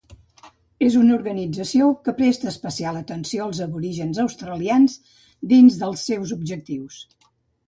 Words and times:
És 0.85 0.95
una 0.99 1.11
organització 1.17 1.89
que 2.07 2.13
presta 2.21 2.49
especial 2.53 2.97
atenció 3.01 3.43
als 3.45 3.61
aborígens 3.67 4.23
australians, 4.25 4.97
dins 5.53 5.79
dels 5.85 6.09
seus 6.11 6.35
objectius. 6.39 6.99